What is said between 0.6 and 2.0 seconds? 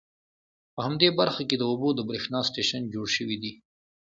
په همدې برخه کې د اوبو د